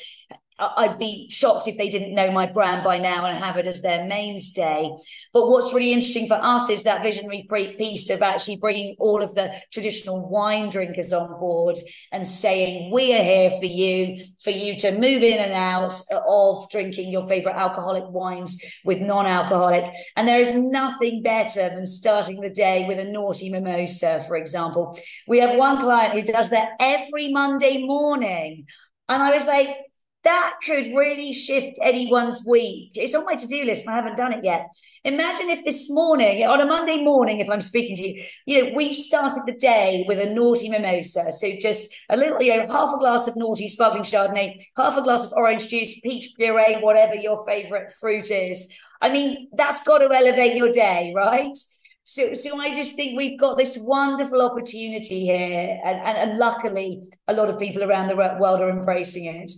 I'd 0.59 0.99
be 0.99 1.29
shocked 1.29 1.67
if 1.67 1.77
they 1.77 1.89
didn't 1.89 2.13
know 2.13 2.31
my 2.31 2.45
brand 2.45 2.83
by 2.83 2.97
now 2.97 3.25
and 3.25 3.37
have 3.37 3.57
it 3.57 3.65
as 3.65 3.81
their 3.81 4.05
mainstay. 4.05 4.89
But 5.31 5.47
what's 5.47 5.73
really 5.73 5.93
interesting 5.93 6.27
for 6.27 6.35
us 6.35 6.69
is 6.69 6.83
that 6.83 7.01
visionary 7.01 7.47
piece 7.77 8.09
of 8.09 8.21
actually 8.21 8.57
bringing 8.57 8.95
all 8.99 9.21
of 9.21 9.35
the 9.35 9.53
traditional 9.71 10.29
wine 10.29 10.69
drinkers 10.69 11.13
on 11.13 11.39
board 11.39 11.77
and 12.11 12.27
saying, 12.27 12.91
we 12.91 13.13
are 13.13 13.23
here 13.23 13.51
for 13.59 13.65
you, 13.65 14.23
for 14.43 14.49
you 14.49 14.77
to 14.79 14.91
move 14.91 15.23
in 15.23 15.39
and 15.39 15.53
out 15.53 15.95
of 16.11 16.69
drinking 16.69 17.09
your 17.09 17.27
favorite 17.27 17.55
alcoholic 17.55 18.03
wines 18.07 18.61
with 18.83 18.99
non-alcoholic. 18.99 19.91
And 20.17 20.27
there 20.27 20.41
is 20.41 20.53
nothing 20.53 21.23
better 21.23 21.69
than 21.69 21.87
starting 21.87 22.41
the 22.41 22.49
day 22.49 22.85
with 22.87 22.99
a 22.99 23.05
noughty 23.05 23.49
mimosa, 23.49 24.25
for 24.27 24.35
example. 24.35 24.99
We 25.27 25.39
have 25.39 25.57
one 25.57 25.79
client 25.79 26.13
who 26.13 26.21
does 26.21 26.49
that 26.49 26.71
every 26.79 27.31
Monday 27.31 27.85
morning. 27.85 28.65
And 29.07 29.23
I 29.23 29.33
was 29.33 29.47
like, 29.47 29.69
that 30.23 30.55
could 30.65 30.93
really 30.95 31.31
shift 31.31 31.77
anyone's 31.81 32.43
week. 32.45 32.91
It's 32.95 33.15
on 33.15 33.23
my 33.23 33.35
to 33.35 33.47
do 33.47 33.63
list 33.63 33.85
and 33.85 33.93
I 33.93 33.95
haven't 33.95 34.17
done 34.17 34.33
it 34.33 34.43
yet. 34.43 34.67
Imagine 35.05 35.49
if 35.49 35.63
this 35.63 35.89
morning, 35.89 36.45
on 36.45 36.59
a 36.59 36.65
Monday 36.65 37.01
morning, 37.01 37.39
if 37.39 37.49
I'm 37.49 37.61
speaking 37.61 37.95
to 37.95 38.07
you, 38.07 38.25
you 38.45 38.65
know, 38.65 38.71
we've 38.75 38.95
started 38.95 39.43
the 39.45 39.53
day 39.53 40.03
with 40.07 40.19
a 40.19 40.27
noughty 40.27 40.69
mimosa. 40.69 41.31
So 41.31 41.49
just 41.61 41.89
a 42.09 42.17
little, 42.17 42.41
you 42.41 42.57
know, 42.57 42.67
half 42.67 42.93
a 42.93 42.99
glass 42.99 43.27
of 43.27 43.35
noughty 43.35 43.69
sparkling 43.69 44.03
Chardonnay, 44.03 44.61
half 44.75 44.97
a 44.97 45.01
glass 45.01 45.25
of 45.25 45.33
orange 45.33 45.69
juice, 45.69 45.97
peach 46.01 46.33
puree, 46.35 46.79
whatever 46.81 47.15
your 47.15 47.45
favorite 47.45 47.93
fruit 47.93 48.29
is. 48.29 48.67
I 49.01 49.09
mean, 49.09 49.47
that's 49.53 49.83
got 49.83 49.99
to 49.99 50.13
elevate 50.13 50.57
your 50.57 50.73
day, 50.73 51.13
right? 51.15 51.57
So, 52.03 52.33
so 52.33 52.59
I 52.59 52.75
just 52.75 52.95
think 52.95 53.15
we've 53.17 53.39
got 53.39 53.57
this 53.57 53.77
wonderful 53.77 54.41
opportunity 54.41 55.27
here, 55.27 55.79
and, 55.85 55.99
and, 55.99 56.17
and 56.17 56.39
luckily, 56.39 57.03
a 57.27 57.33
lot 57.33 57.49
of 57.49 57.59
people 57.59 57.83
around 57.83 58.07
the 58.07 58.15
world 58.15 58.61
are 58.61 58.69
embracing 58.69 59.25
it 59.25 59.51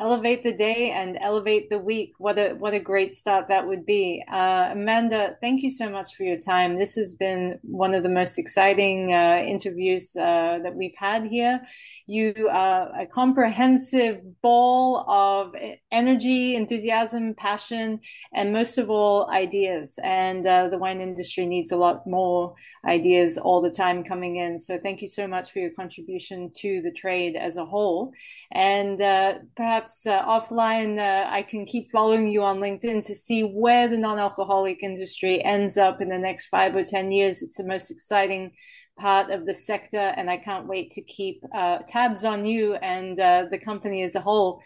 elevate 0.00 0.42
the 0.42 0.52
day 0.52 0.90
and 0.90 1.16
elevate 1.22 1.70
the 1.70 1.78
week. 1.78 2.14
What 2.18 2.36
a 2.38 2.54
what 2.54 2.74
a 2.74 2.80
great 2.80 3.14
start 3.14 3.46
that 3.48 3.66
would 3.66 3.86
be. 3.86 4.24
Uh, 4.30 4.70
amanda 4.72 5.36
thank 5.40 5.62
you 5.62 5.70
so 5.70 5.88
much 5.88 6.16
for 6.16 6.24
your 6.24 6.36
time. 6.36 6.78
This 6.78 6.96
has 6.96 7.14
been 7.14 7.60
one 7.62 7.94
of 7.94 8.02
the 8.02 8.08
most 8.08 8.36
exciting 8.36 9.14
uh, 9.14 9.44
interviews 9.46 10.16
uh, 10.16 10.58
that 10.64 10.74
we've 10.74 10.96
had 10.96 11.26
here. 11.26 11.60
You 12.06 12.48
are 12.50 13.02
a 13.02 13.06
comprehensive 13.06 14.20
ball 14.42 15.08
of 15.08 15.54
energy 15.92 16.56
enthusiasm 16.56 17.34
passion 17.34 18.00
and 18.32 18.52
most 18.52 18.78
of 18.78 18.90
all 18.90 19.30
ideas. 19.30 19.98
And 20.02 20.44
uh, 20.44 20.68
the 20.68 20.78
wine 20.78 21.00
industry 21.00 21.46
needs 21.46 21.70
a 21.70 21.76
lot 21.76 22.04
more 22.04 22.54
ideas 22.84 23.38
all 23.38 23.60
the 23.60 23.70
time 23.70 24.02
coming 24.02 24.36
in. 24.36 24.58
So 24.58 24.78
thank 24.78 25.02
you 25.02 25.08
so 25.08 25.28
much 25.28 25.52
for 25.52 25.60
your 25.60 25.70
contribution 25.70 26.50
to 26.56 26.82
the 26.82 26.90
trade 26.90 27.36
as 27.36 27.56
a 27.56 27.64
whole. 27.64 28.12
And 28.52 29.00
uh, 29.00 29.34
perhaps 29.56 29.84
uh, 30.06 30.22
offline, 30.24 30.98
uh, 30.98 31.28
I 31.38 31.42
can 31.42 31.64
keep 31.64 31.90
following 31.90 32.28
you 32.28 32.42
on 32.42 32.58
LinkedIn 32.58 33.06
to 33.06 33.14
see 33.14 33.42
where 33.42 33.88
the 33.88 33.98
non-alcoholic 33.98 34.82
industry 34.82 35.42
ends 35.44 35.76
up 35.76 36.00
in 36.00 36.08
the 36.08 36.18
next 36.18 36.46
five 36.46 36.74
or 36.74 36.84
ten 36.84 37.12
years. 37.12 37.42
It's 37.42 37.58
the 37.58 37.66
most 37.66 37.90
exciting 37.90 38.52
part 38.96 39.30
of 39.30 39.46
the 39.46 39.54
sector, 39.54 40.06
and 40.16 40.30
I 40.30 40.36
can't 40.36 40.68
wait 40.68 40.90
to 40.92 41.02
keep 41.02 41.42
uh, 41.54 41.78
tabs 41.86 42.24
on 42.24 42.46
you 42.46 42.74
and 42.74 43.18
uh, 43.18 43.44
the 43.50 43.58
company 43.58 44.02
as 44.02 44.14
a 44.14 44.20
whole 44.20 44.62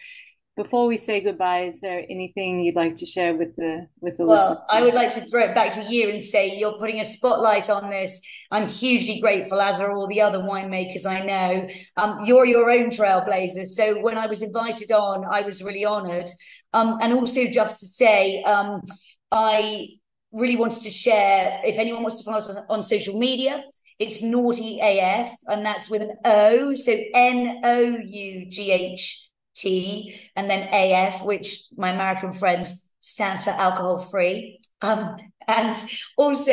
before 0.58 0.88
we 0.88 0.96
say 0.96 1.20
goodbye, 1.20 1.60
is 1.60 1.80
there 1.80 2.04
anything 2.10 2.60
you'd 2.60 2.74
like 2.74 2.96
to 2.96 3.06
share 3.06 3.34
with 3.36 3.54
the 3.54 3.86
with 4.00 4.18
the 4.18 4.26
well, 4.26 4.50
listeners? 4.50 4.66
I 4.68 4.82
would 4.82 4.92
like 4.92 5.14
to 5.14 5.20
throw 5.20 5.44
it 5.44 5.54
back 5.54 5.72
to 5.74 5.84
you 5.88 6.10
and 6.10 6.20
say 6.20 6.58
you're 6.58 6.76
putting 6.78 7.00
a 7.00 7.04
spotlight 7.04 7.70
on 7.70 7.88
this. 7.88 8.20
I'm 8.50 8.66
hugely 8.66 9.20
grateful, 9.20 9.60
as 9.60 9.80
are 9.80 9.92
all 9.92 10.08
the 10.08 10.20
other 10.20 10.40
winemakers 10.40 11.06
I 11.06 11.20
know. 11.20 11.68
Um, 11.96 12.24
you're 12.24 12.44
your 12.44 12.70
own 12.70 12.90
trailblazers. 12.90 13.68
So 13.68 14.00
when 14.02 14.18
I 14.18 14.26
was 14.26 14.42
invited 14.42 14.90
on, 14.90 15.24
I 15.30 15.42
was 15.42 15.62
really 15.62 15.86
honoured. 15.86 16.28
Um, 16.72 16.98
and 17.00 17.12
also 17.12 17.46
just 17.46 17.78
to 17.80 17.86
say, 17.86 18.42
um, 18.42 18.82
I 19.30 19.86
really 20.32 20.56
wanted 20.56 20.82
to 20.82 20.90
share. 20.90 21.60
If 21.64 21.78
anyone 21.78 22.02
wants 22.02 22.18
to 22.18 22.24
follow 22.24 22.38
us 22.38 22.50
on, 22.50 22.64
on 22.68 22.82
social 22.82 23.16
media, 23.16 23.62
it's 24.00 24.20
Noughty 24.22 24.78
AF, 24.82 25.30
and 25.46 25.64
that's 25.64 25.88
with 25.88 26.02
an 26.02 26.16
O. 26.24 26.74
So 26.74 26.92
N 27.14 27.60
O 27.64 27.96
U 28.04 28.50
G 28.50 28.72
H 28.72 29.27
T, 29.58 30.20
and 30.36 30.48
then 30.48 30.68
AF, 30.72 31.24
which 31.24 31.66
my 31.76 31.90
American 31.90 32.32
friends 32.32 32.88
stands 33.00 33.44
for 33.44 33.50
alcohol 33.50 33.98
free. 33.98 34.60
Um, 34.80 35.16
and 35.48 35.76
also 36.16 36.52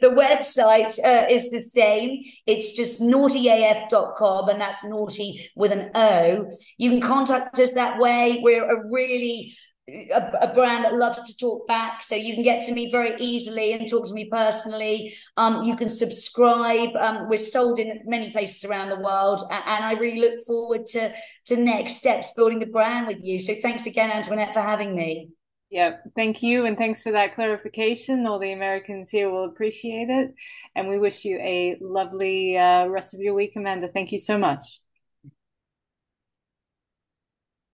the 0.00 0.10
website 0.10 0.98
uh, 1.04 1.26
is 1.28 1.50
the 1.50 1.60
same. 1.60 2.20
It's 2.46 2.72
just 2.72 3.00
noughtyaf.com 3.00 4.48
and 4.48 4.60
that's 4.60 4.84
noughty 4.84 5.48
with 5.56 5.72
an 5.72 5.90
O. 5.94 6.50
You 6.78 6.90
can 6.90 7.00
contact 7.00 7.58
us 7.58 7.72
that 7.72 7.98
way. 7.98 8.40
We're 8.42 8.64
a 8.64 8.88
really 8.88 9.54
a, 9.88 10.32
a, 10.42 10.52
brand 10.52 10.84
that 10.84 10.94
loves 10.94 11.22
to 11.22 11.36
talk 11.36 11.66
back. 11.68 12.02
So 12.02 12.14
you 12.16 12.34
can 12.34 12.42
get 12.42 12.66
to 12.66 12.72
me 12.72 12.90
very 12.90 13.14
easily 13.20 13.72
and 13.72 13.88
talk 13.88 14.06
to 14.06 14.14
me 14.14 14.28
personally. 14.30 15.14
Um, 15.36 15.62
you 15.62 15.76
can 15.76 15.88
subscribe. 15.88 16.90
Um, 16.96 17.28
we're 17.28 17.38
sold 17.38 17.78
in 17.78 18.00
many 18.04 18.30
places 18.30 18.64
around 18.64 18.88
the 18.88 19.00
world. 19.00 19.42
And 19.50 19.84
I 19.84 19.92
really 19.92 20.20
look 20.20 20.44
forward 20.44 20.86
to, 20.88 21.12
to 21.46 21.56
next 21.56 21.96
steps 21.96 22.32
building 22.36 22.58
the 22.58 22.66
brand 22.66 23.06
with 23.06 23.18
you. 23.22 23.40
So 23.40 23.54
thanks 23.54 23.86
again, 23.86 24.10
Antoinette, 24.10 24.54
for 24.54 24.60
having 24.60 24.94
me. 24.94 25.30
Yeah, 25.70 25.96
thank 26.14 26.42
you. 26.42 26.66
And 26.66 26.76
thanks 26.76 27.02
for 27.02 27.12
that 27.12 27.34
clarification. 27.34 28.26
All 28.26 28.38
the 28.38 28.52
Americans 28.52 29.10
here 29.10 29.30
will 29.30 29.44
appreciate 29.44 30.08
it. 30.10 30.34
And 30.74 30.88
we 30.88 30.98
wish 30.98 31.24
you 31.24 31.38
a 31.38 31.76
lovely 31.80 32.56
uh, 32.56 32.86
rest 32.86 33.14
of 33.14 33.20
your 33.20 33.34
week, 33.34 33.52
Amanda. 33.56 33.88
Thank 33.88 34.12
you 34.12 34.18
so 34.18 34.38
much. 34.38 34.80